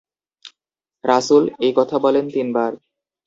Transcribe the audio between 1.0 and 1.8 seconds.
রাসুল এই